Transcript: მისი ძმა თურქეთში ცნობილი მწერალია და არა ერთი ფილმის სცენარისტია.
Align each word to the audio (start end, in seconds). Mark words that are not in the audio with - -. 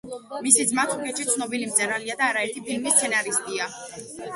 მისი 0.45 0.65
ძმა 0.71 0.85
თურქეთში 0.93 1.27
ცნობილი 1.33 1.69
მწერალია 1.75 2.19
და 2.23 2.33
არა 2.33 2.47
ერთი 2.49 2.67
ფილმის 2.71 3.01
სცენარისტია. 3.01 3.75